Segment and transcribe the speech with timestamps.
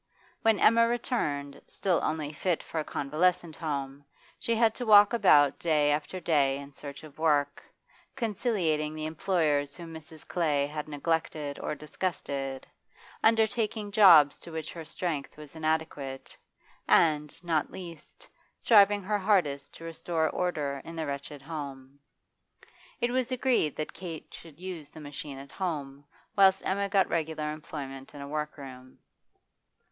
[0.41, 4.03] When Emma returned, still only fit for a convalescent home,
[4.39, 7.63] she had to walk about day after day in search of work,
[8.15, 10.27] conciliating the employers whom Mrs.
[10.27, 12.65] Clay had neglected or disgusted,
[13.23, 16.35] undertaking jobs to which her strength was inadequate,
[16.87, 18.27] and, not least,
[18.59, 21.99] striving her hardest to restore order in the wretched home.
[22.99, 26.05] It was agreed that Kate should use the machine at home,
[26.35, 28.97] whilst Emma got regular employment in a workroom.